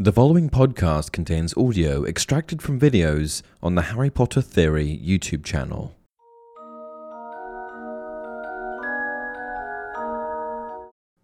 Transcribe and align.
The 0.00 0.12
following 0.12 0.50
podcast 0.50 1.12
contains 1.12 1.56
audio 1.56 2.04
extracted 2.04 2.60
from 2.60 2.80
videos 2.80 3.42
on 3.62 3.76
the 3.76 3.82
Harry 3.82 4.10
Potter 4.10 4.40
Theory 4.40 5.00
YouTube 5.00 5.44
channel. 5.44 5.94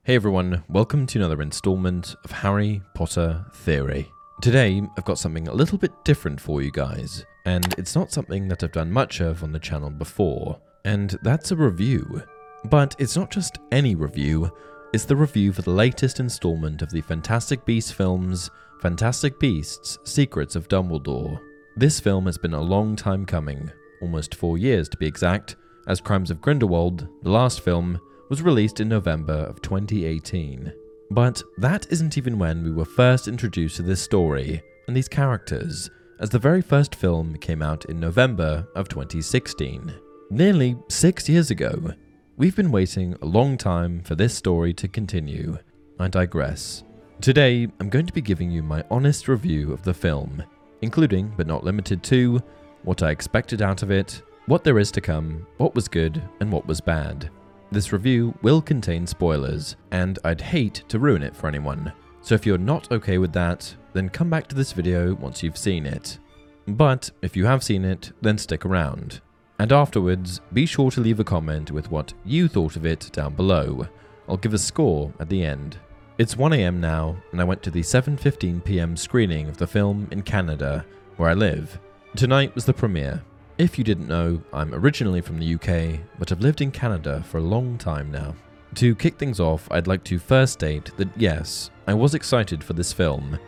Hey 0.05 0.15
everyone, 0.15 0.63
welcome 0.69 1.05
to 1.09 1.19
another 1.19 1.43
installment 1.43 2.15
of 2.25 2.31
Harry 2.31 2.81
Potter 2.95 3.45
Theory. 3.55 4.09
Today, 4.41 4.81
I've 4.97 5.05
got 5.05 5.19
something 5.19 5.49
a 5.49 5.53
little 5.53 5.77
bit 5.77 6.05
different 6.05 6.41
for 6.41 6.63
you 6.63 6.71
guys, 6.71 7.27
and 7.47 7.75
it's 7.77 7.97
not 7.97 8.13
something 8.13 8.47
that 8.47 8.63
I've 8.63 8.71
done 8.71 8.93
much 8.93 9.21
of 9.21 9.43
on 9.43 9.51
the 9.51 9.59
channel 9.59 9.91
before, 9.91 10.61
and 10.85 11.19
that's 11.23 11.51
a 11.51 11.57
review. 11.57 12.23
But 12.67 12.95
it's 13.01 13.17
not 13.17 13.33
just 13.33 13.59
any 13.73 13.97
review, 13.97 14.53
it's 14.93 15.05
the 15.05 15.15
review 15.15 15.53
for 15.53 15.63
the 15.63 15.71
latest 15.71 16.19
installment 16.19 16.83
of 16.83 16.91
the 16.91 17.01
Fantastic 17.03 17.65
Beasts 17.65 17.93
films, 17.93 18.51
Fantastic 18.81 19.39
Beasts 19.39 19.99
Secrets 20.05 20.57
of 20.57 20.69
Dumbledore. 20.69 21.41
This 21.77 22.01
film 22.01 22.27
has 22.27 22.37
been 22.37 22.55
a 22.55 22.61
long 22.61 22.97
time 22.97 23.25
coming, 23.25 23.71
almost 24.03 24.35
four 24.35 24.59
years 24.59 24.89
to 24.89 24.97
be 24.97 25.07
exact, 25.07 25.55
as 25.87 26.01
Crimes 26.01 26.31
of 26.31 26.41
Grindelwald, 26.41 27.07
the 27.23 27.31
last 27.31 27.61
film, 27.61 28.01
was 28.31 28.43
released 28.43 28.81
in 28.81 28.89
November 28.89 29.33
of 29.33 29.63
2018. 29.63 30.73
But 31.13 31.41
that 31.59 31.87
isn't 31.91 32.19
even 32.19 32.39
when 32.39 32.65
we 32.65 32.73
were 32.73 32.85
first 32.85 33.29
introduced 33.29 33.77
to 33.77 33.83
this 33.83 34.03
story 34.03 34.61
and 34.89 34.97
these 34.97 35.09
characters, 35.09 35.89
as 36.19 36.31
the 36.31 36.39
very 36.39 36.63
first 36.63 36.97
film 36.97 37.37
came 37.37 37.63
out 37.63 37.85
in 37.85 38.01
November 38.01 38.67
of 38.75 38.89
2016. 38.89 39.95
Nearly 40.31 40.77
six 40.89 41.29
years 41.29 41.51
ago, 41.51 41.93
We've 42.41 42.57
been 42.57 42.73
waiting 42.73 43.15
a 43.21 43.27
long 43.27 43.59
time 43.59 44.01
for 44.03 44.15
this 44.15 44.35
story 44.35 44.73
to 44.73 44.89
continue. 44.89 45.59
I 45.99 46.09
digress. 46.09 46.85
Today, 47.21 47.69
I'm 47.79 47.91
going 47.91 48.07
to 48.07 48.15
be 48.15 48.23
giving 48.23 48.51
you 48.51 48.63
my 48.63 48.83
honest 48.91 49.29
review 49.29 49.75
of 49.75 49.83
the 49.83 49.93
film, 49.93 50.43
including, 50.81 51.35
but 51.37 51.47
not 51.47 51.65
limited 51.65 52.03
to, 52.05 52.41
what 52.83 53.03
I 53.03 53.11
expected 53.11 53.61
out 53.61 53.83
of 53.83 53.91
it, 53.91 54.23
what 54.47 54.65
there 54.65 54.79
is 54.79 54.91
to 54.93 55.03
come, 55.03 55.47
what 55.59 55.75
was 55.75 55.87
good, 55.87 56.23
and 56.41 56.51
what 56.51 56.67
was 56.67 56.81
bad. 56.81 57.29
This 57.73 57.93
review 57.93 58.33
will 58.41 58.63
contain 58.63 59.07
spoilers, 59.07 59.77
and 59.91 60.19
I'd 60.25 60.41
hate 60.41 60.85
to 60.89 60.99
ruin 60.99 61.23
it 61.23 61.37
for 61.37 61.47
anyone. 61.47 61.93
So 62.23 62.35
if 62.35 62.47
you're 62.47 62.57
not 62.57 62.91
okay 62.91 63.19
with 63.19 63.35
that, 63.35 63.77
then 63.93 64.09
come 64.09 64.31
back 64.31 64.47
to 64.47 64.57
this 64.57 64.73
video 64.73 65.13
once 65.17 65.43
you've 65.43 65.59
seen 65.59 65.85
it. 65.85 66.19
But 66.67 67.11
if 67.21 67.37
you 67.37 67.45
have 67.45 67.63
seen 67.63 67.85
it, 67.85 68.13
then 68.23 68.39
stick 68.39 68.65
around. 68.65 69.21
And 69.61 69.73
afterwards, 69.73 70.41
be 70.55 70.65
sure 70.65 70.91
to 70.91 71.03
leave 71.03 71.21
a 71.21 71.25
comment 71.25 71.71
with 71.71 71.91
what 71.91 72.15
you 72.25 72.49
thought 72.49 72.77
of 72.77 72.87
it 72.87 73.11
down 73.13 73.35
below. 73.35 73.87
I'll 74.27 74.39
give 74.39 74.55
a 74.55 74.59
score 74.59 75.13
at 75.21 75.29
the 75.29 75.45
end. 75.45 75.77
It's 76.17 76.35
1am 76.35 76.77
now, 76.77 77.19
and 77.31 77.43
I 77.43 77.45
went 77.45 77.63
to 77.65 77.71
the 77.71 77.83
7.15pm 77.83 78.99
screening 78.99 79.51
of 79.51 79.59
the 79.59 79.67
film 79.67 80.09
in 80.13 80.23
Canada, 80.23 80.87
where 81.19 81.29
I 81.29 81.35
live. 81.35 81.79
Tonight 82.17 82.55
was 82.55 82.65
the 82.65 82.73
premiere. 82.73 83.23
If 83.59 83.77
you 83.77 83.85
didn't 83.85 84.09
know, 84.09 84.41
I'm 84.55 84.73
originally 84.73 85.21
from 85.21 85.39
the 85.39 85.55
UK, 85.57 86.01
but 86.19 86.33
I've 86.33 86.41
lived 86.41 86.63
in 86.63 86.71
Canada 86.71 87.23
for 87.29 87.37
a 87.37 87.43
long 87.43 87.77
time 87.77 88.11
now. 88.11 88.35
To 88.77 88.95
kick 88.95 89.19
things 89.19 89.41
off, 89.41 89.71
I'd 89.71 89.87
like 89.87 90.05
to 90.05 90.19
first 90.19 90.55
state 90.55 90.91
that 90.97 91.11
yes, 91.19 91.71
I 91.87 91.93
was 91.93 92.15
excited 92.15 92.65
for 92.65 92.73
this 92.73 92.95
film. 92.95 93.39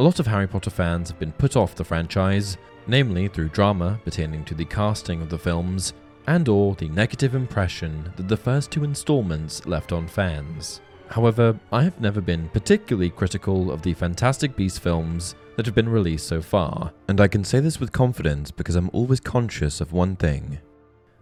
A 0.00 0.02
lot 0.02 0.18
of 0.18 0.26
Harry 0.26 0.48
Potter 0.48 0.70
fans 0.70 1.10
have 1.10 1.20
been 1.20 1.30
put 1.30 1.54
off 1.54 1.76
the 1.76 1.84
franchise, 1.84 2.56
namely 2.86 3.28
through 3.28 3.48
drama 3.48 4.00
pertaining 4.04 4.44
to 4.44 4.54
the 4.54 4.64
casting 4.64 5.22
of 5.22 5.28
the 5.28 5.38
films 5.38 5.92
and 6.26 6.48
or 6.48 6.74
the 6.74 6.88
negative 6.88 7.34
impression 7.34 8.12
that 8.16 8.28
the 8.28 8.36
first 8.36 8.70
two 8.70 8.84
installments 8.84 9.66
left 9.66 9.92
on 9.92 10.06
fans. 10.06 10.80
However, 11.08 11.58
I 11.72 11.82
have 11.82 12.00
never 12.00 12.20
been 12.20 12.48
particularly 12.50 13.10
critical 13.10 13.72
of 13.72 13.82
the 13.82 13.94
Fantastic 13.94 14.54
Beasts 14.54 14.78
films 14.78 15.34
that 15.56 15.66
have 15.66 15.74
been 15.74 15.88
released 15.88 16.28
so 16.28 16.40
far, 16.40 16.92
and 17.08 17.20
I 17.20 17.26
can 17.26 17.42
say 17.42 17.58
this 17.58 17.80
with 17.80 17.90
confidence 17.90 18.52
because 18.52 18.76
I'm 18.76 18.90
always 18.92 19.18
conscious 19.18 19.80
of 19.80 19.92
one 19.92 20.14
thing. 20.14 20.60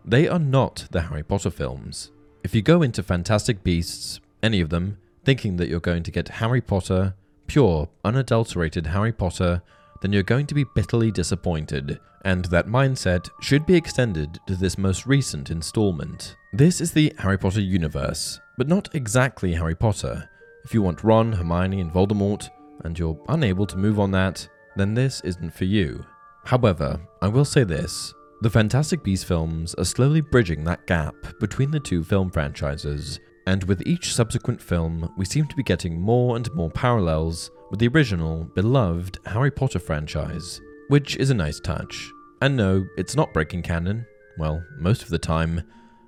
They 0.05 0.29
are 0.29 0.39
not 0.39 0.87
the 0.91 1.01
Harry 1.03 1.23
Potter 1.23 1.51
films. 1.51 2.11
If 2.45 2.55
you 2.55 2.61
go 2.61 2.83
into 2.83 3.03
Fantastic 3.03 3.65
Beasts, 3.65 4.21
any 4.43 4.61
of 4.61 4.69
them, 4.69 4.99
thinking 5.25 5.57
that 5.57 5.69
you're 5.69 5.81
going 5.81 6.03
to 6.03 6.11
get 6.11 6.29
Harry 6.29 6.61
Potter, 6.61 7.15
pure, 7.47 7.89
unadulterated 8.05 8.87
Harry 8.89 9.13
Potter 9.13 9.63
then 10.01 10.13
you're 10.13 10.23
going 10.23 10.47
to 10.47 10.55
be 10.55 10.65
bitterly 10.75 11.11
disappointed, 11.11 11.99
and 12.25 12.45
that 12.47 12.67
mindset 12.67 13.29
should 13.41 13.67
be 13.67 13.75
extended 13.75 14.39
to 14.47 14.57
this 14.57 14.79
most 14.79 15.07
recent 15.07 15.51
installment. 15.51 16.37
This 16.53 16.81
is 16.81 16.93
the 16.93 17.13
Harry 17.19 17.39
Potter 17.39 17.61
universe, 17.61 18.41
but 18.57 18.69
not 18.69 18.95
exactly 18.95 19.55
Harry 19.55 19.75
Potter. 19.75 20.29
If 20.65 20.75
you 20.75 20.83
want 20.83 21.05
Ron, 21.05 21.33
Hermione, 21.33 21.81
and 21.81 21.93
Voldemort, 21.93 22.49
and 22.85 22.99
you're 22.99 23.19
unable 23.29 23.67
to 23.67 23.77
move 23.77 23.99
on 23.99 24.11
that, 24.13 24.49
then 24.77 24.95
this 24.95 25.21
isn't 25.23 25.55
for 25.55 25.65
you. 25.65 26.05
However, 26.45 27.01
I 27.21 27.29
will 27.29 27.45
say 27.45 27.65
this 27.65 28.15
the 28.41 28.51
Fantastic 28.51 29.03
Beasts 29.03 29.25
films 29.25 29.75
are 29.75 29.85
slowly 29.85 30.21
bridging 30.21 30.63
that 30.65 30.87
gap 30.87 31.15
between 31.41 31.73
the 31.73 31.81
two 31.81 32.05
film 32.05 32.31
franchises, 32.31 33.19
and 33.47 33.65
with 33.65 33.87
each 33.87 34.15
subsequent 34.15 34.63
film, 34.63 35.13
we 35.17 35.25
seem 35.25 35.47
to 35.49 35.57
be 35.57 35.63
getting 35.63 36.01
more 36.01 36.37
and 36.37 36.53
more 36.55 36.71
parallels 36.71 37.51
with 37.71 37.81
the 37.81 37.89
original, 37.89 38.45
beloved 38.55 39.19
Harry 39.27 39.51
Potter 39.51 39.79
franchise, 39.79 40.61
which 40.89 41.17
is 41.17 41.31
a 41.31 41.35
nice 41.35 41.61
touch. 41.61 42.11
And 42.41 42.57
no, 42.57 42.87
it's 42.97 43.17
not 43.17 43.33
breaking 43.33 43.63
canon, 43.63 44.07
well, 44.39 44.63
most 44.79 45.03
of 45.03 45.09
the 45.09 45.19
time, 45.19 45.63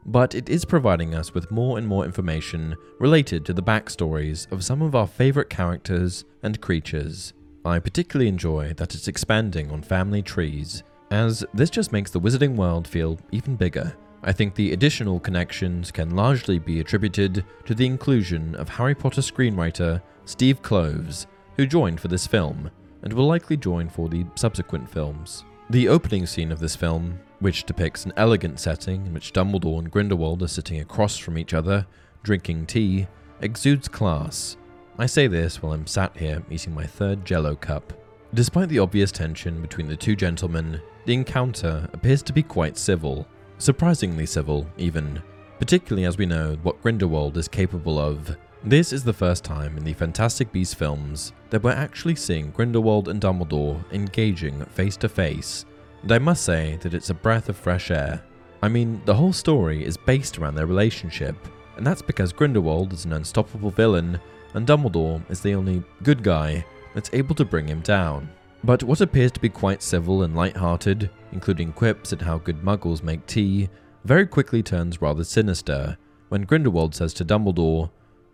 but 0.06 0.34
it 0.34 0.48
is 0.48 0.64
providing 0.64 1.14
us 1.14 1.34
with 1.34 1.50
more 1.50 1.78
and 1.78 1.86
more 1.86 2.04
information 2.04 2.76
related 2.98 3.44
to 3.44 3.52
the 3.52 3.62
backstories 3.62 4.50
of 4.50 4.64
some 4.64 4.82
of 4.82 4.94
our 4.94 5.06
favourite 5.06 5.50
characters 5.50 6.24
and 6.42 6.60
creatures. 6.60 7.32
I 7.64 7.78
particularly 7.78 8.28
enjoy 8.28 8.72
that 8.74 8.94
it's 8.94 9.08
expanding 9.08 9.70
on 9.70 9.82
family 9.82 10.22
trees, 10.22 10.82
as 11.10 11.44
this 11.52 11.68
just 11.68 11.92
makes 11.92 12.10
the 12.10 12.20
wizarding 12.20 12.56
world 12.56 12.88
feel 12.88 13.18
even 13.32 13.56
bigger. 13.56 13.94
I 14.22 14.32
think 14.32 14.54
the 14.54 14.72
additional 14.72 15.18
connections 15.18 15.90
can 15.90 16.14
largely 16.14 16.58
be 16.58 16.80
attributed 16.80 17.44
to 17.64 17.74
the 17.74 17.86
inclusion 17.86 18.54
of 18.54 18.68
Harry 18.68 18.94
Potter 18.94 19.22
screenwriter 19.22 20.00
Steve 20.24 20.62
Kloves 20.62 21.26
who 21.60 21.66
joined 21.66 22.00
for 22.00 22.08
this 22.08 22.26
film 22.26 22.70
and 23.02 23.12
will 23.12 23.26
likely 23.26 23.54
join 23.54 23.86
for 23.86 24.08
the 24.08 24.24
subsequent 24.34 24.88
films. 24.88 25.44
The 25.68 25.88
opening 25.88 26.24
scene 26.24 26.50
of 26.52 26.58
this 26.58 26.74
film, 26.74 27.20
which 27.40 27.64
depicts 27.64 28.06
an 28.06 28.14
elegant 28.16 28.58
setting 28.58 29.04
in 29.04 29.12
which 29.12 29.34
Dumbledore 29.34 29.78
and 29.78 29.90
Grindelwald 29.90 30.42
are 30.42 30.48
sitting 30.48 30.80
across 30.80 31.18
from 31.18 31.36
each 31.36 31.52
other, 31.52 31.86
drinking 32.22 32.64
tea, 32.64 33.06
exudes 33.42 33.88
class. 33.88 34.56
I 34.98 35.04
say 35.04 35.26
this 35.26 35.62
while 35.62 35.74
I'm 35.74 35.86
sat 35.86 36.16
here 36.16 36.42
eating 36.50 36.72
my 36.72 36.86
third 36.86 37.26
jello 37.26 37.54
cup. 37.56 37.92
Despite 38.32 38.70
the 38.70 38.78
obvious 38.78 39.12
tension 39.12 39.60
between 39.60 39.86
the 39.86 39.96
two 39.96 40.16
gentlemen, 40.16 40.80
the 41.04 41.12
encounter 41.12 41.86
appears 41.92 42.22
to 42.22 42.32
be 42.32 42.42
quite 42.42 42.78
civil, 42.78 43.26
surprisingly 43.58 44.24
civil, 44.24 44.66
even, 44.78 45.20
particularly 45.58 46.06
as 46.06 46.16
we 46.16 46.24
know 46.24 46.56
what 46.62 46.80
Grindelwald 46.80 47.36
is 47.36 47.48
capable 47.48 47.98
of 47.98 48.34
this 48.64 48.92
is 48.92 49.02
the 49.02 49.12
first 49.12 49.42
time 49.42 49.78
in 49.78 49.84
the 49.84 49.94
Fantastic 49.94 50.52
Beasts 50.52 50.74
films 50.74 51.32
that 51.48 51.62
we're 51.62 51.70
actually 51.70 52.14
seeing 52.14 52.50
Grindelwald 52.50 53.08
and 53.08 53.20
Dumbledore 53.20 53.82
engaging 53.92 54.62
face 54.66 54.98
to 54.98 55.08
face, 55.08 55.64
and 56.02 56.12
I 56.12 56.18
must 56.18 56.44
say 56.44 56.78
that 56.82 56.92
it's 56.92 57.08
a 57.08 57.14
breath 57.14 57.48
of 57.48 57.56
fresh 57.56 57.90
air. 57.90 58.22
I 58.62 58.68
mean, 58.68 59.00
the 59.06 59.14
whole 59.14 59.32
story 59.32 59.84
is 59.84 59.96
based 59.96 60.38
around 60.38 60.56
their 60.56 60.66
relationship, 60.66 61.36
and 61.76 61.86
that's 61.86 62.02
because 62.02 62.34
Grindelwald 62.34 62.92
is 62.92 63.06
an 63.06 63.14
unstoppable 63.14 63.70
villain, 63.70 64.20
and 64.52 64.66
Dumbledore 64.66 65.22
is 65.30 65.40
the 65.40 65.54
only 65.54 65.82
good 66.02 66.22
guy 66.22 66.64
that's 66.94 67.10
able 67.14 67.34
to 67.36 67.46
bring 67.46 67.66
him 67.66 67.80
down. 67.80 68.28
But 68.62 68.82
what 68.82 69.00
appears 69.00 69.32
to 69.32 69.40
be 69.40 69.48
quite 69.48 69.82
civil 69.82 70.24
and 70.24 70.36
light-hearted, 70.36 71.08
including 71.32 71.72
quips 71.72 72.12
at 72.12 72.20
how 72.20 72.36
good 72.36 72.62
muggles 72.62 73.02
make 73.02 73.24
tea, 73.26 73.70
very 74.04 74.26
quickly 74.26 74.62
turns 74.62 75.00
rather 75.00 75.24
sinister 75.24 75.96
when 76.28 76.42
Grindelwald 76.42 76.94
says 76.94 77.14
to 77.14 77.24
Dumbledore, 77.24 77.90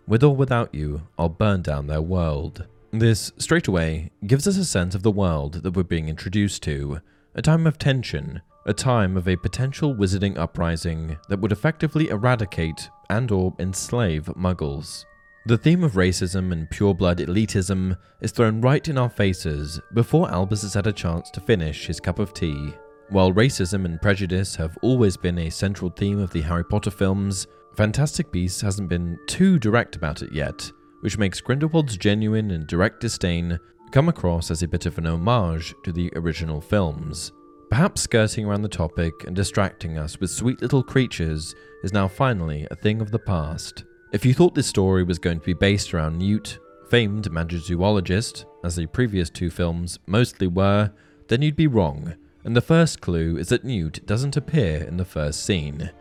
with 0.07 0.23
or 0.23 0.35
without 0.35 0.73
you, 0.73 1.01
I'll 1.19 1.29
burn 1.29 1.61
down 1.61 1.87
their 1.87 2.01
world. 2.01 2.65
This, 2.91 3.31
straight 3.37 3.67
away, 3.67 4.11
gives 4.25 4.47
us 4.47 4.57
a 4.57 4.65
sense 4.65 4.95
of 4.95 5.03
the 5.03 5.11
world 5.11 5.61
that 5.63 5.75
we're 5.75 5.83
being 5.83 6.07
introduced 6.07 6.63
to, 6.63 7.01
a 7.35 7.41
time 7.41 7.67
of 7.67 7.77
tension, 7.77 8.41
a 8.65 8.73
time 8.73 9.17
of 9.17 9.27
a 9.27 9.35
potential 9.35 9.93
wizarding 9.93 10.37
uprising 10.37 11.17
that 11.29 11.39
would 11.39 11.51
effectively 11.51 12.09
eradicate 12.09 12.89
and 13.09 13.29
or 13.31 13.53
enslave 13.59 14.25
muggles. 14.35 15.05
The 15.45 15.57
theme 15.57 15.83
of 15.83 15.93
racism 15.93 16.51
and 16.51 16.69
pure-blood 16.69 17.19
elitism 17.19 17.97
is 18.21 18.31
thrown 18.31 18.59
right 18.59 18.85
in 18.87 18.97
our 18.97 19.09
faces 19.09 19.79
before 19.93 20.29
Albus 20.29 20.63
has 20.63 20.73
had 20.73 20.87
a 20.87 20.93
chance 20.93 21.29
to 21.31 21.39
finish 21.39 21.87
his 21.87 21.99
cup 21.99 22.19
of 22.19 22.33
tea. 22.33 22.73
While 23.09 23.31
racism 23.31 23.85
and 23.85 24.01
prejudice 24.01 24.55
have 24.57 24.77
always 24.81 25.15
been 25.15 25.39
a 25.39 25.49
central 25.49 25.89
theme 25.89 26.19
of 26.19 26.31
the 26.31 26.41
Harry 26.41 26.65
Potter 26.65 26.91
films, 26.91 27.47
Fantastic 27.77 28.31
Beasts 28.31 28.59
hasn't 28.59 28.89
been 28.89 29.19
too 29.27 29.59
direct 29.59 29.95
about 29.95 30.23
it 30.23 30.31
yet, 30.31 30.71
which 31.01 31.19
makes 31.19 31.39
Grindelwald's 31.39 31.95
genuine 31.95 32.49
and 32.49 32.65
direct 32.65 33.01
disdain 33.01 33.59
come 33.91 34.09
across 34.09 34.49
as 34.49 34.63
a 34.63 34.67
bit 34.67 34.87
of 34.87 34.97
an 34.97 35.05
homage 35.05 35.75
to 35.83 35.91
the 35.91 36.11
original 36.15 36.59
films. 36.59 37.31
Perhaps 37.69 38.01
skirting 38.01 38.45
around 38.45 38.63
the 38.63 38.67
topic 38.67 39.13
and 39.27 39.35
distracting 39.35 39.99
us 39.99 40.19
with 40.19 40.31
sweet 40.31 40.59
little 40.59 40.81
creatures 40.81 41.53
is 41.83 41.93
now 41.93 42.07
finally 42.07 42.65
a 42.71 42.75
thing 42.75 42.99
of 42.99 43.11
the 43.11 43.19
past. 43.19 43.83
If 44.11 44.25
you 44.25 44.33
thought 44.33 44.55
this 44.55 44.65
story 44.65 45.03
was 45.03 45.19
going 45.19 45.39
to 45.39 45.45
be 45.45 45.53
based 45.53 45.93
around 45.93 46.17
Newt, 46.17 46.57
famed 46.89 47.29
magizoologist, 47.29 48.45
as 48.63 48.75
the 48.75 48.87
previous 48.87 49.29
two 49.29 49.51
films 49.51 49.99
mostly 50.07 50.47
were, 50.47 50.91
then 51.27 51.43
you'd 51.43 51.55
be 51.55 51.67
wrong, 51.67 52.15
and 52.43 52.55
the 52.55 52.61
first 52.61 53.01
clue 53.01 53.37
is 53.37 53.49
that 53.49 53.63
Newt 53.63 54.03
doesn't 54.07 54.35
appear 54.35 54.83
in 54.83 54.97
the 54.97 55.05
first 55.05 55.45
scene. 55.45 55.91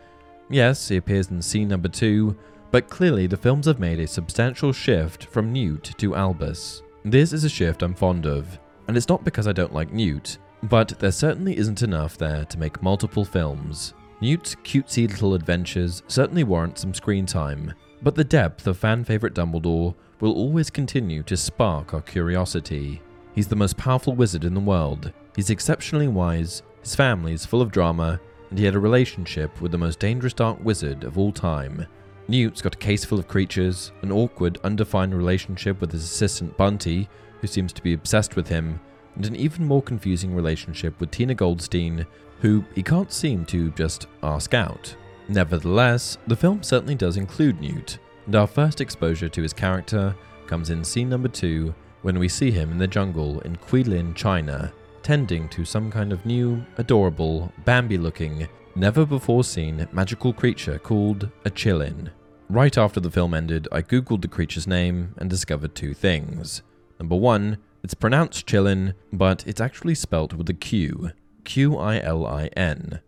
Yes, 0.48 0.88
he 0.88 0.96
appears 0.96 1.30
in 1.30 1.42
scene 1.42 1.68
number 1.68 1.88
two, 1.88 2.36
but 2.70 2.88
clearly 2.88 3.26
the 3.26 3.36
films 3.36 3.66
have 3.66 3.80
made 3.80 4.00
a 4.00 4.06
substantial 4.06 4.72
shift 4.72 5.26
from 5.26 5.52
Newt 5.52 5.94
to 5.98 6.14
Albus. 6.14 6.82
This 7.04 7.32
is 7.32 7.44
a 7.44 7.48
shift 7.48 7.82
I'm 7.82 7.94
fond 7.94 8.26
of, 8.26 8.58
and 8.88 8.96
it's 8.96 9.08
not 9.08 9.24
because 9.24 9.48
I 9.48 9.52
don't 9.52 9.74
like 9.74 9.92
Newt, 9.92 10.38
but 10.64 10.98
there 10.98 11.12
certainly 11.12 11.56
isn't 11.56 11.82
enough 11.82 12.16
there 12.16 12.44
to 12.44 12.58
make 12.58 12.82
multiple 12.82 13.24
films. 13.24 13.94
Newt's 14.20 14.54
cutesy 14.56 15.08
little 15.08 15.34
adventures 15.34 16.02
certainly 16.08 16.44
warrant 16.44 16.78
some 16.78 16.94
screen 16.94 17.26
time, 17.26 17.72
but 18.02 18.14
the 18.14 18.24
depth 18.24 18.66
of 18.66 18.78
fan 18.78 19.04
favourite 19.04 19.34
Dumbledore 19.34 19.94
will 20.20 20.32
always 20.32 20.70
continue 20.70 21.22
to 21.24 21.36
spark 21.36 21.92
our 21.92 22.00
curiosity. 22.00 23.02
He's 23.34 23.48
the 23.48 23.56
most 23.56 23.76
powerful 23.76 24.14
wizard 24.14 24.44
in 24.44 24.54
the 24.54 24.60
world, 24.60 25.12
he's 25.34 25.50
exceptionally 25.50 26.08
wise, 26.08 26.62
his 26.80 26.94
family 26.94 27.32
is 27.32 27.44
full 27.44 27.60
of 27.60 27.70
drama, 27.70 28.20
and 28.50 28.58
he 28.58 28.64
had 28.64 28.74
a 28.74 28.80
relationship 28.80 29.60
with 29.60 29.72
the 29.72 29.78
most 29.78 29.98
dangerous 29.98 30.32
dark 30.32 30.58
wizard 30.64 31.04
of 31.04 31.18
all 31.18 31.32
time. 31.32 31.86
Newt's 32.28 32.62
got 32.62 32.74
a 32.74 32.78
case 32.78 33.04
full 33.04 33.18
of 33.18 33.28
creatures, 33.28 33.92
an 34.02 34.10
awkward, 34.10 34.58
undefined 34.64 35.14
relationship 35.14 35.80
with 35.80 35.92
his 35.92 36.04
assistant 36.04 36.56
Bunty, 36.56 37.08
who 37.40 37.46
seems 37.46 37.72
to 37.72 37.82
be 37.82 37.92
obsessed 37.92 38.34
with 38.34 38.48
him, 38.48 38.80
and 39.14 39.26
an 39.26 39.36
even 39.36 39.64
more 39.64 39.82
confusing 39.82 40.34
relationship 40.34 40.98
with 40.98 41.10
Tina 41.10 41.34
Goldstein, 41.34 42.06
who 42.40 42.64
he 42.74 42.82
can't 42.82 43.12
seem 43.12 43.44
to 43.46 43.70
just 43.72 44.06
ask 44.22 44.54
out. 44.54 44.94
Nevertheless, 45.28 46.18
the 46.26 46.36
film 46.36 46.62
certainly 46.62 46.94
does 46.94 47.16
include 47.16 47.60
Newt, 47.60 47.98
and 48.26 48.34
our 48.34 48.46
first 48.46 48.80
exposure 48.80 49.28
to 49.28 49.42
his 49.42 49.52
character 49.52 50.14
comes 50.46 50.70
in 50.70 50.84
scene 50.84 51.08
number 51.08 51.28
two 51.28 51.74
when 52.02 52.18
we 52.18 52.28
see 52.28 52.50
him 52.50 52.70
in 52.70 52.78
the 52.78 52.86
jungle 52.86 53.40
in 53.40 53.56
Guilin, 53.56 54.14
China, 54.14 54.72
tending 55.06 55.48
to 55.48 55.64
some 55.64 55.88
kind 55.88 56.12
of 56.12 56.26
new, 56.26 56.60
adorable, 56.78 57.52
Bambi 57.64 57.96
looking, 57.96 58.48
never 58.74 59.06
before 59.06 59.44
seen 59.44 59.86
magical 59.92 60.32
creature 60.32 60.80
called 60.80 61.30
a 61.44 61.50
Qilin. 61.50 62.10
Right 62.48 62.76
after 62.76 62.98
the 62.98 63.12
film 63.12 63.32
ended, 63.32 63.68
I 63.70 63.82
googled 63.82 64.22
the 64.22 64.26
creature's 64.26 64.66
name 64.66 65.14
and 65.18 65.30
discovered 65.30 65.76
two 65.76 65.94
things. 65.94 66.62
Number 66.98 67.14
one, 67.14 67.58
it's 67.84 67.94
pronounced 67.94 68.48
Chillin, 68.48 68.94
but 69.12 69.46
it's 69.46 69.60
actually 69.60 69.94
spelt 69.94 70.34
with 70.34 70.50
a 70.50 70.54
Q, 70.54 71.12
Q 71.44 71.76
I 71.76 72.00
L 72.00 72.26
I 72.26 72.46
N. 72.56 72.98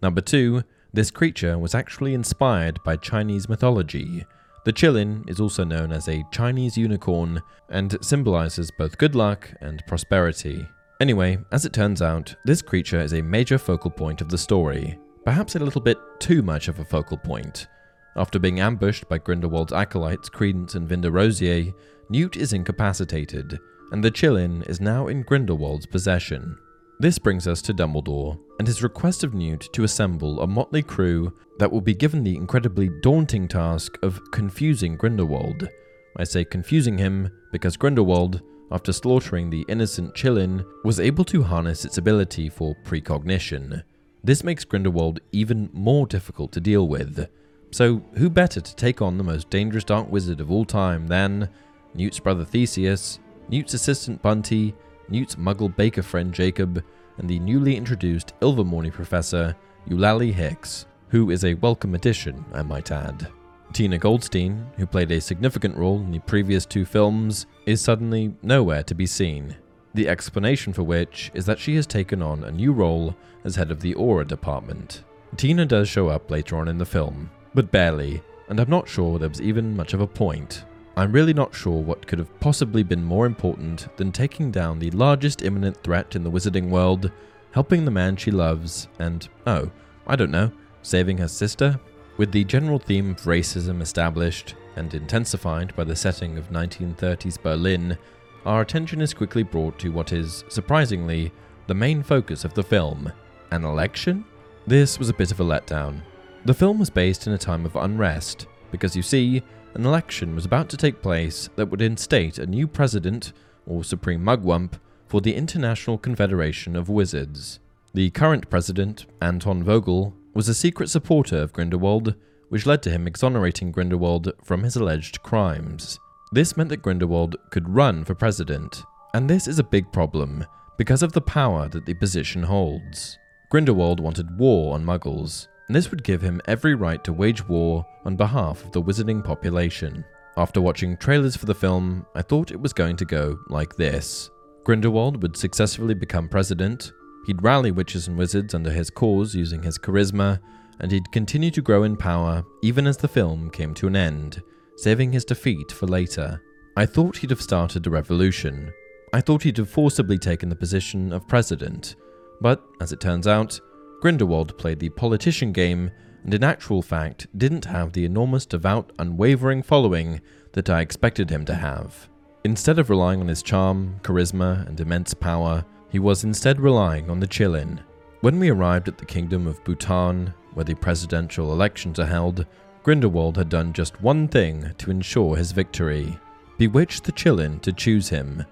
Number 0.00 0.20
two, 0.20 0.62
this 0.92 1.10
creature 1.10 1.58
was 1.58 1.74
actually 1.74 2.14
inspired 2.14 2.78
by 2.84 2.94
Chinese 2.94 3.48
mythology. 3.48 4.24
The 4.64 4.72
Qilin 4.72 5.28
is 5.28 5.40
also 5.40 5.64
known 5.64 5.90
as 5.90 6.06
a 6.06 6.24
Chinese 6.30 6.78
unicorn 6.78 7.42
and 7.68 7.98
symbolizes 8.00 8.70
both 8.70 8.96
good 8.96 9.16
luck 9.16 9.50
and 9.60 9.82
prosperity. 9.88 10.64
Anyway, 11.00 11.38
as 11.52 11.64
it 11.64 11.72
turns 11.72 12.02
out, 12.02 12.34
this 12.44 12.60
creature 12.60 13.00
is 13.00 13.14
a 13.14 13.22
major 13.22 13.56
focal 13.56 13.90
point 13.90 14.20
of 14.20 14.28
the 14.28 14.38
story, 14.38 14.98
perhaps 15.24 15.54
a 15.54 15.58
little 15.60 15.80
bit 15.80 15.96
too 16.18 16.42
much 16.42 16.66
of 16.66 16.80
a 16.80 16.84
focal 16.84 17.16
point. 17.16 17.68
After 18.16 18.40
being 18.40 18.58
ambushed 18.58 19.08
by 19.08 19.18
Grindelwald's 19.18 19.72
acolytes 19.72 20.28
Credence 20.28 20.74
and 20.74 20.88
Vinda 20.88 21.12
Rosier, 21.12 21.72
Newt 22.10 22.36
is 22.36 22.52
incapacitated, 22.52 23.60
and 23.92 24.02
the 24.02 24.10
Qilin 24.10 24.68
is 24.68 24.80
now 24.80 25.06
in 25.06 25.22
Grindelwald's 25.22 25.86
possession. 25.86 26.58
This 26.98 27.16
brings 27.16 27.46
us 27.46 27.62
to 27.62 27.74
Dumbledore 27.74 28.36
and 28.58 28.66
his 28.66 28.82
request 28.82 29.22
of 29.22 29.34
Newt 29.34 29.68
to 29.74 29.84
assemble 29.84 30.40
a 30.40 30.48
motley 30.48 30.82
crew 30.82 31.32
that 31.60 31.70
will 31.70 31.80
be 31.80 31.94
given 31.94 32.24
the 32.24 32.34
incredibly 32.34 32.90
daunting 33.02 33.46
task 33.46 33.96
of 34.02 34.20
confusing 34.32 34.96
Grindelwald. 34.96 35.68
I 36.16 36.24
say 36.24 36.44
confusing 36.44 36.98
him 36.98 37.30
because 37.52 37.76
Grindelwald, 37.76 38.42
after 38.70 38.92
slaughtering 38.92 39.50
the 39.50 39.64
innocent 39.68 40.14
Qilin, 40.14 40.64
was 40.84 41.00
able 41.00 41.24
to 41.24 41.42
harness 41.42 41.84
its 41.84 41.98
ability 41.98 42.48
for 42.48 42.76
precognition. 42.84 43.82
This 44.22 44.44
makes 44.44 44.64
Grindelwald 44.64 45.20
even 45.32 45.70
more 45.72 46.06
difficult 46.06 46.52
to 46.52 46.60
deal 46.60 46.86
with. 46.86 47.28
So, 47.70 48.02
who 48.14 48.30
better 48.30 48.60
to 48.60 48.76
take 48.76 49.02
on 49.02 49.18
the 49.18 49.24
most 49.24 49.50
dangerous 49.50 49.84
dark 49.84 50.10
wizard 50.10 50.40
of 50.40 50.50
all 50.50 50.64
time 50.64 51.06
than 51.06 51.48
Newt's 51.94 52.18
brother 52.18 52.44
Theseus, 52.44 53.20
Newt's 53.48 53.74
assistant 53.74 54.22
Bunty, 54.22 54.74
Newt's 55.08 55.36
muggle 55.36 55.74
baker 55.74 56.02
friend 56.02 56.32
Jacob, 56.32 56.82
and 57.18 57.28
the 57.28 57.38
newly 57.38 57.76
introduced 57.76 58.34
Ilvermorny 58.40 58.92
professor, 58.92 59.56
Eulalie 59.88 60.32
Hicks, 60.32 60.86
who 61.08 61.30
is 61.30 61.44
a 61.44 61.54
welcome 61.54 61.94
addition, 61.94 62.44
I 62.52 62.62
might 62.62 62.90
add. 62.90 63.28
Tina 63.72 63.98
Goldstein, 63.98 64.66
who 64.76 64.86
played 64.86 65.10
a 65.12 65.20
significant 65.20 65.76
role 65.76 66.00
in 66.00 66.10
the 66.10 66.20
previous 66.20 66.66
two 66.66 66.84
films, 66.84 67.46
is 67.66 67.80
suddenly 67.80 68.34
nowhere 68.42 68.82
to 68.82 68.94
be 68.94 69.06
seen 69.06 69.56
the 69.94 70.08
explanation 70.08 70.72
for 70.72 70.82
which 70.82 71.30
is 71.34 71.46
that 71.46 71.58
she 71.58 71.74
has 71.74 71.86
taken 71.86 72.22
on 72.22 72.44
a 72.44 72.52
new 72.52 72.72
role 72.72 73.16
as 73.44 73.56
head 73.56 73.70
of 73.70 73.80
the 73.80 73.94
Auror 73.94 74.26
department. 74.26 75.02
Tina 75.36 75.66
does 75.66 75.88
show 75.88 76.08
up 76.08 76.30
later 76.30 76.56
on 76.56 76.68
in 76.68 76.78
the 76.78 76.86
film, 76.86 77.30
but 77.54 77.70
barely, 77.70 78.22
and 78.48 78.60
I'm 78.60 78.70
not 78.70 78.88
sure 78.88 79.18
there 79.18 79.28
was 79.28 79.40
even 79.40 79.76
much 79.76 79.94
of 79.94 80.00
a 80.00 80.06
point. 80.06 80.64
I'm 80.96 81.12
really 81.12 81.34
not 81.34 81.54
sure 81.54 81.82
what 81.82 82.06
could 82.06 82.18
have 82.18 82.40
possibly 82.40 82.82
been 82.82 83.02
more 83.02 83.26
important 83.26 83.88
than 83.96 84.12
taking 84.12 84.50
down 84.50 84.78
the 84.78 84.90
largest 84.92 85.42
imminent 85.42 85.82
threat 85.82 86.16
in 86.16 86.22
the 86.22 86.30
wizarding 86.30 86.70
world, 86.70 87.10
helping 87.52 87.84
the 87.84 87.90
man 87.90 88.16
she 88.16 88.30
loves, 88.30 88.88
and, 88.98 89.28
oh, 89.46 89.70
I 90.06 90.16
don't 90.16 90.30
know, 90.30 90.50
saving 90.82 91.18
her 91.18 91.28
sister? 91.28 91.78
With 92.18 92.32
the 92.32 92.42
general 92.42 92.80
theme 92.80 93.12
of 93.12 93.22
racism 93.22 93.80
established 93.80 94.56
and 94.74 94.92
intensified 94.92 95.74
by 95.76 95.84
the 95.84 95.94
setting 95.94 96.36
of 96.36 96.50
1930s 96.50 97.40
Berlin, 97.40 97.96
our 98.44 98.60
attention 98.60 99.00
is 99.00 99.14
quickly 99.14 99.44
brought 99.44 99.78
to 99.78 99.90
what 99.90 100.12
is, 100.12 100.42
surprisingly, 100.48 101.30
the 101.68 101.74
main 101.74 102.02
focus 102.02 102.44
of 102.44 102.54
the 102.54 102.62
film 102.64 103.12
an 103.52 103.64
election? 103.64 104.24
This 104.66 104.98
was 104.98 105.08
a 105.08 105.14
bit 105.14 105.30
of 105.30 105.38
a 105.38 105.44
letdown. 105.44 106.02
The 106.44 106.54
film 106.54 106.80
was 106.80 106.90
based 106.90 107.28
in 107.28 107.34
a 107.34 107.38
time 107.38 107.64
of 107.64 107.76
unrest, 107.76 108.48
because 108.72 108.96
you 108.96 109.02
see, 109.02 109.44
an 109.74 109.86
election 109.86 110.34
was 110.34 110.44
about 110.44 110.68
to 110.70 110.76
take 110.76 111.00
place 111.00 111.48
that 111.54 111.66
would 111.66 111.80
instate 111.80 112.38
a 112.38 112.46
new 112.46 112.66
president, 112.66 113.32
or 113.64 113.84
supreme 113.84 114.24
mugwump, 114.24 114.72
for 115.06 115.20
the 115.20 115.36
International 115.36 115.96
Confederation 115.96 116.74
of 116.74 116.88
Wizards. 116.88 117.60
The 117.94 118.10
current 118.10 118.50
president, 118.50 119.06
Anton 119.22 119.62
Vogel, 119.62 120.14
was 120.38 120.48
a 120.48 120.54
secret 120.54 120.88
supporter 120.88 121.36
of 121.38 121.52
Grindelwald, 121.52 122.14
which 122.48 122.64
led 122.64 122.80
to 122.80 122.90
him 122.92 123.08
exonerating 123.08 123.72
Grindelwald 123.72 124.30
from 124.44 124.62
his 124.62 124.76
alleged 124.76 125.20
crimes. 125.24 125.98
This 126.30 126.56
meant 126.56 126.68
that 126.68 126.80
Grindelwald 126.80 127.34
could 127.50 127.68
run 127.68 128.04
for 128.04 128.14
president, 128.14 128.84
and 129.14 129.28
this 129.28 129.48
is 129.48 129.58
a 129.58 129.64
big 129.64 129.90
problem 129.90 130.46
because 130.76 131.02
of 131.02 131.10
the 131.10 131.20
power 131.20 131.68
that 131.70 131.86
the 131.86 131.94
position 131.94 132.44
holds. 132.44 133.18
Grindelwald 133.50 133.98
wanted 133.98 134.38
war 134.38 134.74
on 134.74 134.84
Muggles, 134.84 135.48
and 135.66 135.74
this 135.74 135.90
would 135.90 136.04
give 136.04 136.22
him 136.22 136.40
every 136.46 136.76
right 136.76 137.02
to 137.02 137.12
wage 137.12 137.44
war 137.48 137.84
on 138.04 138.14
behalf 138.14 138.64
of 138.64 138.70
the 138.70 138.80
wizarding 138.80 139.24
population. 139.24 140.04
After 140.36 140.60
watching 140.60 140.96
trailers 140.98 141.34
for 141.34 141.46
the 141.46 141.54
film, 141.56 142.06
I 142.14 142.22
thought 142.22 142.52
it 142.52 142.60
was 142.60 142.72
going 142.72 142.94
to 142.98 143.04
go 143.04 143.40
like 143.48 143.74
this 143.74 144.30
Grindelwald 144.62 145.20
would 145.20 145.36
successfully 145.36 145.94
become 145.94 146.28
president, 146.28 146.92
he'd 147.28 147.42
rally 147.42 147.70
witches 147.70 148.08
and 148.08 148.18
wizards 148.18 148.54
under 148.54 148.70
his 148.70 148.90
cause 148.90 149.34
using 149.34 149.62
his 149.62 149.78
charisma, 149.78 150.40
and 150.80 150.90
he'd 150.90 151.12
continue 151.12 151.50
to 151.50 151.62
grow 151.62 151.84
in 151.84 151.96
power 151.96 152.42
even 152.62 152.86
as 152.86 152.96
the 152.96 153.06
film 153.06 153.50
came 153.50 153.74
to 153.74 153.86
an 153.86 153.94
end 153.94 154.42
saving 154.78 155.10
his 155.10 155.24
defeat 155.24 155.72
for 155.72 155.86
later. 155.86 156.40
I 156.76 156.86
thought 156.86 157.16
he'd 157.16 157.30
have 157.30 157.42
started 157.42 157.86
a 157.86 157.90
revolution. 157.90 158.72
I 159.12 159.20
thought 159.20 159.42
he'd 159.42 159.56
have 159.56 159.68
forcibly 159.68 160.18
taken 160.18 160.48
the 160.48 160.54
position 160.54 161.12
of 161.12 161.26
president. 161.26 161.96
But, 162.40 162.62
as 162.80 162.92
it 162.92 163.00
turns 163.00 163.26
out, 163.26 163.58
Grindelwald 164.00 164.56
played 164.56 164.78
the 164.78 164.90
politician 164.90 165.50
game 165.50 165.90
and 166.22 166.32
in 166.32 166.44
actual 166.44 166.80
fact 166.80 167.26
didn't 167.36 167.64
have 167.64 167.92
the 167.92 168.04
enormous 168.04 168.46
devout, 168.46 168.92
unwavering 169.00 169.64
following 169.64 170.20
that 170.52 170.70
I 170.70 170.80
expected 170.80 171.28
him 171.28 171.44
to 171.46 171.54
have. 171.56 172.08
Instead 172.44 172.78
of 172.78 172.88
relying 172.88 173.20
on 173.20 173.26
his 173.26 173.42
charm, 173.42 173.98
charisma, 174.02 174.64
and 174.68 174.78
immense 174.78 175.12
power, 175.12 175.64
he 175.90 175.98
was 175.98 176.24
instead 176.24 176.60
relying 176.60 177.10
on 177.10 177.20
the 177.20 177.26
Qilin. 177.26 177.80
When 178.20 178.38
we 178.38 178.50
arrived 178.50 178.88
at 178.88 178.98
the 178.98 179.04
kingdom 179.04 179.46
of 179.46 179.62
Bhutan, 179.64 180.32
where 180.54 180.64
the 180.64 180.74
presidential 180.74 181.52
elections 181.52 181.98
are 181.98 182.06
held, 182.06 182.46
Grindelwald 182.82 183.36
had 183.36 183.48
done 183.48 183.72
just 183.72 184.00
one 184.02 184.28
thing 184.28 184.72
to 184.78 184.90
ensure 184.90 185.36
his 185.36 185.52
victory 185.52 186.18
bewitch 186.58 187.00
the 187.00 187.12
Qilin 187.12 187.60
to 187.62 187.72
choose 187.72 188.08
him. 188.08 188.44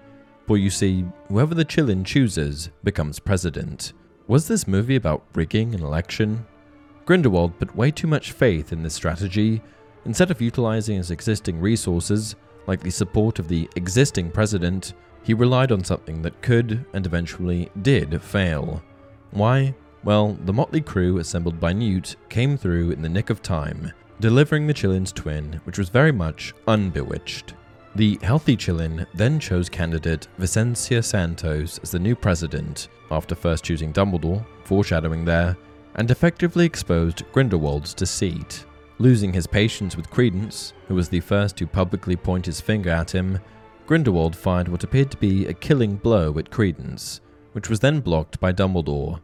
For 0.47 0.57
you 0.57 0.69
see, 0.69 1.05
whoever 1.27 1.53
the 1.53 1.65
Qilin 1.65 2.05
chooses 2.05 2.69
becomes 2.83 3.19
president. 3.19 3.93
Was 4.27 4.47
this 4.47 4.67
movie 4.67 4.95
about 4.95 5.25
rigging 5.35 5.75
an 5.75 5.83
election? 5.83 6.45
Grindelwald 7.05 7.59
put 7.59 7.75
way 7.75 7.91
too 7.91 8.07
much 8.07 8.31
faith 8.31 8.71
in 8.71 8.81
this 8.81 8.93
strategy. 8.93 9.61
Instead 10.05 10.31
of 10.31 10.41
utilizing 10.41 10.97
his 10.97 11.11
existing 11.11 11.59
resources, 11.59 12.35
like 12.65 12.81
the 12.81 12.89
support 12.89 13.39
of 13.39 13.49
the 13.49 13.69
existing 13.75 14.31
president, 14.31 14.93
he 15.27 15.33
relied 15.33 15.73
on 15.73 15.83
something 15.83 16.21
that 16.21 16.41
could, 16.41 16.85
and 16.93 17.05
eventually 17.05 17.69
did, 17.81 18.21
fail. 18.21 18.81
Why? 19.31 19.75
Well, 20.05 20.37
the 20.45 20.53
motley 20.53 20.79
crew 20.79 21.17
assembled 21.17 21.59
by 21.59 21.73
Newt 21.73 22.15
came 22.29 22.55
through 22.57 22.91
in 22.91 23.01
the 23.01 23.09
nick 23.09 23.29
of 23.29 23.41
time, 23.41 23.91
delivering 24.21 24.65
the 24.65 24.73
Qilin's 24.73 25.11
twin, 25.11 25.59
which 25.65 25.77
was 25.77 25.89
very 25.89 26.13
much 26.13 26.53
unbewitched. 26.65 27.55
The 27.95 28.17
healthy 28.21 28.55
Qilin 28.55 29.05
then 29.15 29.37
chose 29.37 29.67
candidate 29.67 30.29
Vicencia 30.37 31.03
Santos 31.03 31.77
as 31.79 31.91
the 31.91 31.99
new 31.99 32.15
president, 32.15 32.87
after 33.11 33.35
first 33.35 33.65
choosing 33.65 33.91
Dumbledore, 33.91 34.45
foreshadowing 34.63 35.25
there, 35.25 35.57
and 35.95 36.09
effectively 36.09 36.65
exposed 36.65 37.25
Grindelwald's 37.33 37.93
deceit. 37.93 38.63
Losing 38.99 39.33
his 39.33 39.45
patience 39.45 39.97
with 39.97 40.09
Credence, 40.09 40.71
who 40.87 40.95
was 40.95 41.09
the 41.09 41.19
first 41.19 41.57
to 41.57 41.67
publicly 41.67 42.15
point 42.15 42.45
his 42.45 42.61
finger 42.61 42.91
at 42.91 43.13
him, 43.13 43.39
Grindelwald 43.87 44.35
fired 44.35 44.67
what 44.67 44.83
appeared 44.83 45.09
to 45.11 45.17
be 45.17 45.47
a 45.47 45.53
killing 45.53 45.95
blow 45.95 46.37
at 46.37 46.51
Credence, 46.51 47.21
which 47.53 47.69
was 47.69 47.79
then 47.79 48.01
blocked 48.01 48.37
by 48.37 48.51
Dumbledore. 48.51 49.21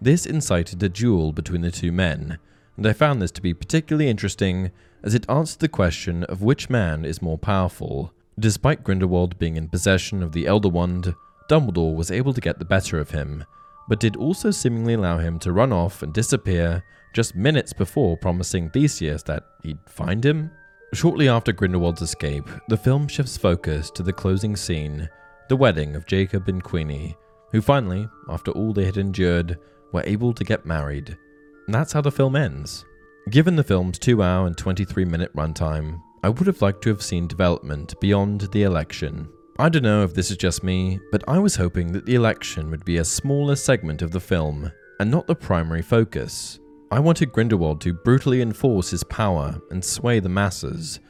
This 0.00 0.24
incited 0.24 0.80
a 0.84 0.88
duel 0.88 1.32
between 1.32 1.62
the 1.62 1.72
two 1.72 1.90
men, 1.90 2.38
and 2.76 2.86
I 2.86 2.92
found 2.92 3.20
this 3.20 3.32
to 3.32 3.42
be 3.42 3.52
particularly 3.52 4.08
interesting 4.08 4.70
as 5.02 5.14
it 5.14 5.28
answered 5.28 5.58
the 5.58 5.68
question 5.68 6.22
of 6.24 6.42
which 6.42 6.70
man 6.70 7.04
is 7.04 7.20
more 7.20 7.38
powerful. 7.38 8.12
Despite 8.38 8.84
Grindelwald 8.84 9.36
being 9.36 9.56
in 9.56 9.68
possession 9.68 10.22
of 10.22 10.30
the 10.30 10.46
Elder 10.46 10.68
Wand, 10.68 11.12
Dumbledore 11.50 11.96
was 11.96 12.12
able 12.12 12.32
to 12.34 12.40
get 12.40 12.60
the 12.60 12.64
better 12.64 13.00
of 13.00 13.10
him, 13.10 13.44
but 13.88 13.98
did 13.98 14.14
also 14.14 14.52
seemingly 14.52 14.94
allow 14.94 15.18
him 15.18 15.40
to 15.40 15.52
run 15.52 15.72
off 15.72 16.04
and 16.04 16.14
disappear 16.14 16.84
just 17.14 17.34
minutes 17.34 17.72
before 17.72 18.16
promising 18.16 18.70
Theseus 18.70 19.24
that 19.24 19.44
he'd 19.64 19.78
find 19.86 20.24
him. 20.24 20.52
Shortly 20.94 21.28
after 21.28 21.50
Grindelwald's 21.50 22.02
escape, 22.02 22.48
the 22.68 22.76
film 22.76 23.08
shifts 23.08 23.36
focus 23.36 23.90
to 23.90 24.04
the 24.04 24.12
closing 24.12 24.54
scene, 24.54 25.08
the 25.48 25.56
wedding 25.56 25.96
of 25.96 26.06
Jacob 26.06 26.46
and 26.46 26.62
Queenie, 26.62 27.16
who 27.50 27.60
finally, 27.60 28.08
after 28.28 28.52
all 28.52 28.72
they 28.72 28.84
had 28.84 28.96
endured, 28.96 29.58
were 29.92 30.04
able 30.06 30.32
to 30.32 30.44
get 30.44 30.64
married. 30.64 31.18
And 31.66 31.74
that's 31.74 31.92
how 31.92 32.00
the 32.00 32.12
film 32.12 32.36
ends. 32.36 32.84
Given 33.28 33.56
the 33.56 33.64
film's 33.64 33.98
2 33.98 34.22
hour 34.22 34.46
and 34.46 34.56
23 34.56 35.04
minute 35.04 35.34
runtime, 35.34 36.00
I 36.22 36.28
would 36.28 36.46
have 36.46 36.62
liked 36.62 36.82
to 36.82 36.90
have 36.90 37.02
seen 37.02 37.26
development 37.26 37.98
beyond 38.00 38.42
the 38.52 38.62
election. 38.62 39.28
I 39.58 39.70
don't 39.70 39.82
know 39.82 40.04
if 40.04 40.14
this 40.14 40.30
is 40.30 40.36
just 40.36 40.62
me, 40.62 41.00
but 41.10 41.24
I 41.26 41.40
was 41.40 41.56
hoping 41.56 41.90
that 41.92 42.06
the 42.06 42.14
election 42.14 42.70
would 42.70 42.84
be 42.84 42.98
a 42.98 43.04
smaller 43.04 43.56
segment 43.56 44.00
of 44.00 44.12
the 44.12 44.20
film 44.20 44.70
and 45.00 45.10
not 45.10 45.26
the 45.26 45.34
primary 45.34 45.82
focus. 45.82 46.60
I 46.90 47.00
wanted 47.00 47.32
Grindelwald 47.32 47.80
to 47.80 47.94
brutally 47.94 48.40
enforce 48.40 48.90
his 48.90 49.04
power 49.04 49.60
and 49.70 49.84
sway 49.84 50.20
the 50.20 50.28
masses. 50.28 51.00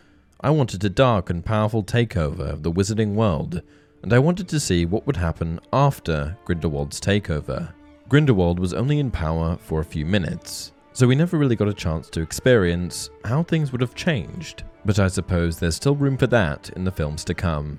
I 0.41 0.51
wanted 0.51 0.85
a 0.85 0.89
dark 0.89 1.31
and 1.31 1.45
powerful 1.45 1.83
takeover 1.83 2.49
of 2.49 2.63
the 2.63 2.73
wizarding 2.73 3.15
world, 3.15 3.61
and 4.03 4.13
I 4.13 4.19
wanted 4.19 4.49
to 4.49 4.61
see 4.61 4.87
what 4.87 5.07
would 5.07 5.17
happen 5.17 5.61
after 5.73 6.37
Grindelwald's 6.45 7.01
takeover. 7.01 7.73
Grindelwald 8.09 8.59
was 8.59 8.73
only 8.73 8.99
in 8.99 9.11
power 9.11 9.57
for 9.57 9.81
a 9.81 9.85
few 9.85 10.07
minutes, 10.07 10.73
so 10.93 11.07
we 11.07 11.17
never 11.17 11.39
really 11.39 11.57
got 11.57 11.69
a 11.69 11.75
chance 11.75 12.09
to 12.11 12.21
experience 12.21 13.11
how 13.25 13.43
things 13.43 13.73
would 13.73 13.81
have 13.81 13.95
changed, 13.95 14.63
but 14.85 14.99
I 14.99 15.09
suppose 15.09 15.59
there's 15.59 15.77
still 15.77 15.97
room 15.97 16.17
for 16.17 16.29
that 16.29 16.71
in 16.77 16.85
the 16.85 16.93
films 16.93 17.25
to 17.25 17.35
come. 17.35 17.79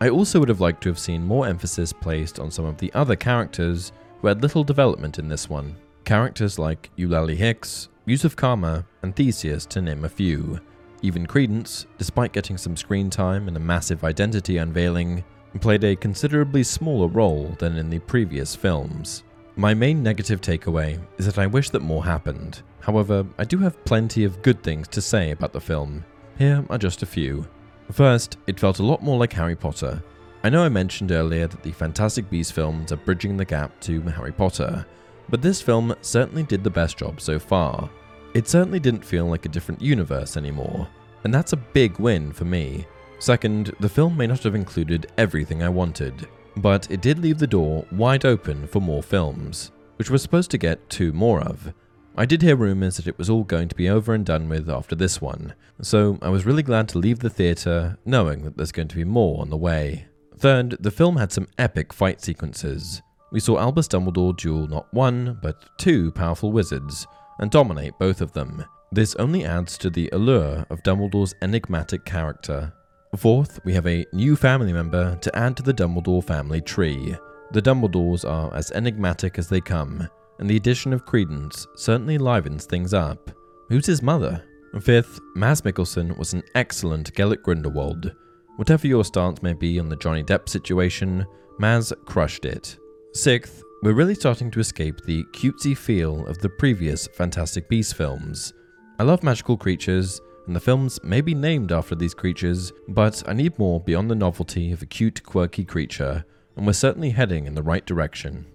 I 0.00 0.08
also 0.08 0.40
would 0.40 0.48
have 0.48 0.60
liked 0.60 0.82
to 0.82 0.88
have 0.88 0.98
seen 0.98 1.24
more 1.24 1.46
emphasis 1.46 1.92
placed 1.92 2.40
on 2.40 2.50
some 2.50 2.64
of 2.64 2.78
the 2.78 2.92
other 2.94 3.14
characters 3.14 3.92
who 4.20 4.26
had 4.28 4.42
little 4.42 4.64
development 4.64 5.18
in 5.18 5.28
this 5.28 5.48
one. 5.48 5.76
Characters 6.12 6.58
like 6.58 6.90
Eulalie 6.98 7.38
Hicks, 7.38 7.88
Yusuf 8.04 8.36
Kama, 8.36 8.84
and 9.00 9.16
Theseus, 9.16 9.64
to 9.64 9.80
name 9.80 10.04
a 10.04 10.10
few. 10.10 10.60
Even 11.00 11.24
Credence, 11.24 11.86
despite 11.96 12.34
getting 12.34 12.58
some 12.58 12.76
screen 12.76 13.08
time 13.08 13.48
and 13.48 13.56
a 13.56 13.60
massive 13.60 14.04
identity 14.04 14.58
unveiling, 14.58 15.24
played 15.62 15.84
a 15.84 15.96
considerably 15.96 16.64
smaller 16.64 17.06
role 17.06 17.56
than 17.58 17.78
in 17.78 17.88
the 17.88 17.98
previous 17.98 18.54
films. 18.54 19.24
My 19.56 19.72
main 19.72 20.02
negative 20.02 20.42
takeaway 20.42 21.00
is 21.16 21.24
that 21.24 21.38
I 21.38 21.46
wish 21.46 21.70
that 21.70 21.80
more 21.80 22.04
happened. 22.04 22.60
However, 22.80 23.24
I 23.38 23.44
do 23.44 23.56
have 23.60 23.82
plenty 23.86 24.24
of 24.24 24.42
good 24.42 24.62
things 24.62 24.88
to 24.88 25.00
say 25.00 25.30
about 25.30 25.54
the 25.54 25.62
film. 25.62 26.04
Here 26.36 26.62
are 26.68 26.76
just 26.76 27.02
a 27.02 27.06
few. 27.06 27.48
First, 27.90 28.36
it 28.46 28.60
felt 28.60 28.80
a 28.80 28.84
lot 28.84 29.02
more 29.02 29.18
like 29.18 29.32
Harry 29.32 29.56
Potter. 29.56 30.02
I 30.44 30.50
know 30.50 30.62
I 30.62 30.68
mentioned 30.68 31.10
earlier 31.10 31.46
that 31.46 31.62
the 31.62 31.72
Fantastic 31.72 32.28
Beasts 32.28 32.52
films 32.52 32.92
are 32.92 32.96
bridging 32.96 33.38
the 33.38 33.46
gap 33.46 33.80
to 33.80 34.02
Harry 34.02 34.32
Potter, 34.32 34.84
but 35.28 35.42
this 35.42 35.60
film 35.62 35.94
certainly 36.00 36.42
did 36.42 36.62
the 36.64 36.70
best 36.70 36.96
job 36.96 37.20
so 37.20 37.38
far. 37.38 37.88
It 38.34 38.48
certainly 38.48 38.80
didn't 38.80 39.04
feel 39.04 39.26
like 39.26 39.44
a 39.44 39.50
different 39.50 39.82
universe 39.82 40.36
anymore, 40.36 40.88
and 41.24 41.32
that's 41.32 41.52
a 41.52 41.56
big 41.56 41.98
win 41.98 42.32
for 42.32 42.44
me. 42.44 42.86
Second, 43.18 43.74
the 43.80 43.88
film 43.88 44.16
may 44.16 44.26
not 44.26 44.42
have 44.42 44.54
included 44.54 45.12
everything 45.18 45.62
I 45.62 45.68
wanted, 45.68 46.28
but 46.56 46.90
it 46.90 47.00
did 47.00 47.18
leave 47.18 47.38
the 47.38 47.46
door 47.46 47.86
wide 47.92 48.24
open 48.24 48.66
for 48.66 48.80
more 48.80 49.02
films, 49.02 49.70
which 49.96 50.10
we're 50.10 50.18
supposed 50.18 50.50
to 50.50 50.58
get 50.58 50.90
two 50.90 51.12
more 51.12 51.40
of. 51.40 51.72
I 52.16 52.26
did 52.26 52.42
hear 52.42 52.56
rumours 52.56 52.96
that 52.96 53.06
it 53.06 53.16
was 53.16 53.30
all 53.30 53.44
going 53.44 53.68
to 53.68 53.74
be 53.74 53.88
over 53.88 54.12
and 54.12 54.26
done 54.26 54.48
with 54.48 54.68
after 54.68 54.94
this 54.94 55.20
one, 55.20 55.54
so 55.80 56.18
I 56.20 56.28
was 56.28 56.44
really 56.44 56.62
glad 56.62 56.88
to 56.90 56.98
leave 56.98 57.20
the 57.20 57.30
theatre 57.30 57.96
knowing 58.04 58.44
that 58.44 58.56
there's 58.56 58.72
going 58.72 58.88
to 58.88 58.96
be 58.96 59.04
more 59.04 59.40
on 59.40 59.50
the 59.50 59.56
way. 59.56 60.06
Third, 60.36 60.76
the 60.80 60.90
film 60.90 61.16
had 61.16 61.32
some 61.32 61.48
epic 61.58 61.92
fight 61.92 62.20
sequences. 62.20 63.00
We 63.32 63.40
saw 63.40 63.58
Albus 63.58 63.88
Dumbledore 63.88 64.36
duel 64.36 64.68
not 64.68 64.92
one, 64.92 65.38
but 65.40 65.64
two 65.78 66.12
powerful 66.12 66.52
wizards, 66.52 67.06
and 67.38 67.50
dominate 67.50 67.98
both 67.98 68.20
of 68.20 68.32
them. 68.32 68.62
This 68.92 69.14
only 69.16 69.46
adds 69.46 69.78
to 69.78 69.88
the 69.88 70.10
allure 70.12 70.66
of 70.68 70.82
Dumbledore's 70.82 71.34
enigmatic 71.40 72.04
character. 72.04 72.74
Fourth, 73.16 73.58
we 73.64 73.72
have 73.72 73.86
a 73.86 74.04
new 74.12 74.36
family 74.36 74.74
member 74.74 75.16
to 75.16 75.34
add 75.34 75.56
to 75.56 75.62
the 75.62 75.72
Dumbledore 75.72 76.22
family 76.22 76.60
tree. 76.60 77.16
The 77.52 77.62
Dumbledores 77.62 78.28
are 78.28 78.54
as 78.54 78.70
enigmatic 78.72 79.38
as 79.38 79.48
they 79.48 79.62
come, 79.62 80.06
and 80.38 80.48
the 80.48 80.56
addition 80.56 80.92
of 80.92 81.06
Credence 81.06 81.66
certainly 81.74 82.18
livens 82.18 82.66
things 82.66 82.92
up. 82.92 83.30
Who's 83.70 83.86
his 83.86 84.02
mother? 84.02 84.44
Fifth, 84.82 85.20
Mads 85.34 85.62
Mikkelsen 85.62 86.18
was 86.18 86.34
an 86.34 86.42
excellent 86.54 87.14
Gellert 87.14 87.42
Grindelwald. 87.42 88.14
Whatever 88.56 88.86
your 88.86 89.06
stance 89.06 89.42
may 89.42 89.54
be 89.54 89.78
on 89.78 89.88
the 89.88 89.96
Johnny 89.96 90.22
Depp 90.22 90.50
situation, 90.50 91.24
Mads 91.58 91.94
crushed 92.04 92.44
it. 92.44 92.78
Sixth, 93.14 93.62
we're 93.82 93.92
really 93.92 94.14
starting 94.14 94.50
to 94.52 94.60
escape 94.60 95.02
the 95.02 95.22
cutesy 95.32 95.76
feel 95.76 96.26
of 96.26 96.38
the 96.38 96.48
previous 96.48 97.06
Fantastic 97.08 97.68
Beasts 97.68 97.92
films. 97.92 98.54
I 98.98 99.02
love 99.02 99.22
magical 99.22 99.58
creatures, 99.58 100.18
and 100.46 100.56
the 100.56 100.60
films 100.60 100.98
may 101.04 101.20
be 101.20 101.34
named 101.34 101.72
after 101.72 101.94
these 101.94 102.14
creatures, 102.14 102.72
but 102.88 103.22
I 103.28 103.34
need 103.34 103.58
more 103.58 103.80
beyond 103.80 104.10
the 104.10 104.14
novelty 104.14 104.72
of 104.72 104.80
a 104.80 104.86
cute, 104.86 105.22
quirky 105.24 105.62
creature, 105.62 106.24
and 106.56 106.66
we're 106.66 106.72
certainly 106.72 107.10
heading 107.10 107.46
in 107.46 107.54
the 107.54 107.62
right 107.62 107.84
direction. 107.84 108.46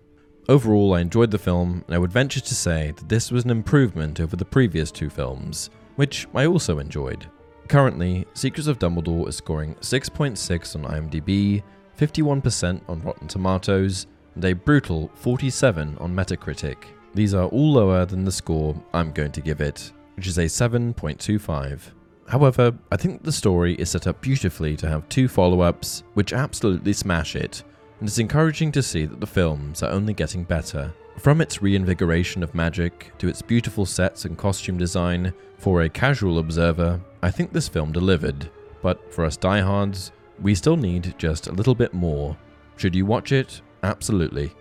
Overall, 0.49 0.95
I 0.95 1.01
enjoyed 1.01 1.29
the 1.29 1.37
film, 1.37 1.83
and 1.85 1.93
I 1.93 1.99
would 1.99 2.11
venture 2.11 2.39
to 2.39 2.55
say 2.55 2.93
that 2.95 3.09
this 3.09 3.31
was 3.31 3.45
an 3.45 3.51
improvement 3.51 4.19
over 4.19 4.35
the 4.35 4.43
previous 4.43 4.89
two 4.89 5.11
films, 5.11 5.69
which 5.97 6.27
I 6.33 6.47
also 6.47 6.79
enjoyed. 6.79 7.27
Currently, 7.67 8.25
Secrets 8.33 8.67
of 8.67 8.79
Dumbledore 8.79 9.29
is 9.29 9.35
scoring 9.35 9.75
6.6 9.75 10.75
on 10.75 10.91
IMDb, 10.91 11.61
51% 11.95 12.81
on 12.89 13.01
Rotten 13.01 13.27
Tomatoes, 13.27 14.07
and 14.37 14.45
a 14.45 14.53
brutal 14.53 15.09
47 15.15 15.97
on 15.99 16.15
Metacritic. 16.15 16.77
These 17.15 17.33
are 17.33 17.47
all 17.47 17.71
lower 17.71 18.05
than 18.05 18.23
the 18.23 18.31
score 18.31 18.79
I'm 18.93 19.11
going 19.11 19.31
to 19.31 19.41
give 19.41 19.61
it, 19.61 19.91
which 20.15 20.27
is 20.27 20.37
a 20.37 20.43
7.25. 20.43 21.79
However, 22.27 22.71
I 22.91 22.97
think 22.97 23.23
the 23.23 23.31
story 23.31 23.73
is 23.73 23.89
set 23.89 24.05
up 24.05 24.21
beautifully 24.21 24.77
to 24.77 24.87
have 24.87 25.09
two 25.09 25.27
follow 25.27 25.61
ups, 25.61 26.03
which 26.13 26.33
absolutely 26.33 26.93
smash 26.93 27.35
it, 27.35 27.63
and 27.99 28.07
it's 28.07 28.19
encouraging 28.19 28.71
to 28.73 28.83
see 28.83 29.05
that 29.05 29.19
the 29.19 29.25
films 29.25 29.81
are 29.81 29.89
only 29.89 30.13
getting 30.13 30.43
better. 30.43 30.93
From 31.17 31.41
its 31.41 31.63
reinvigoration 31.63 32.43
of 32.43 32.53
magic 32.53 33.13
to 33.17 33.27
its 33.27 33.41
beautiful 33.41 33.87
sets 33.87 34.25
and 34.25 34.37
costume 34.37 34.77
design, 34.77 35.33
for 35.57 35.81
a 35.81 35.89
casual 35.89 36.37
observer, 36.37 37.01
I 37.23 37.31
think 37.31 37.51
this 37.51 37.67
film 37.67 37.91
delivered, 37.91 38.51
but 38.83 39.11
for 39.11 39.25
us 39.25 39.35
diehards, 39.35 40.11
we 40.39 40.53
still 40.53 40.77
need 40.77 41.15
just 41.17 41.47
a 41.47 41.53
little 41.53 41.73
bit 41.73 41.95
more. 41.95 42.37
Should 42.75 42.93
you 42.93 43.07
watch 43.07 43.31
it? 43.31 43.63
Absolutely. 43.87 44.51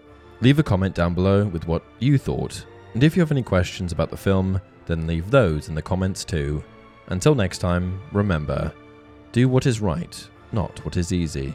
Leave 0.41 0.61
a 0.61 0.63
comment 0.63 0.95
down 0.95 1.13
below 1.15 1.47
with 1.47 1.67
what 1.67 1.83
you 1.99 2.17
thought, 2.17 2.65
and 2.95 3.03
if 3.03 3.17
you 3.17 3.21
have 3.21 3.33
any 3.33 3.43
questions 3.43 3.91
about 3.91 4.09
the 4.09 4.17
film, 4.17 4.61
then 4.87 5.07
leave 5.07 5.31
those 5.31 5.69
in 5.69 5.75
the 5.75 5.83
comments 5.83 6.25
too. 6.25 6.63
Until 7.09 7.35
next 7.35 7.59
time, 7.59 8.01
remember 8.13 8.73
do 9.33 9.49
what 9.49 9.67
is 9.67 9.81
right, 9.81 10.29
not 10.53 10.83
what 10.85 10.97
is 10.97 11.13
easy. 11.13 11.55